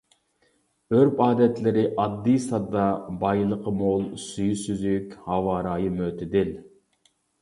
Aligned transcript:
ئۆرپ-ئادەتلىرى 0.95 1.83
ئاددىي-ساددا، 2.03 2.85
بايلىقى 3.25 3.75
مول، 3.83 4.07
سۈيى 4.25 4.57
سۈزۈك، 4.63 5.15
ھاۋا 5.29 5.59
رايى 5.69 5.93
مۆتىدىل. 6.01 6.51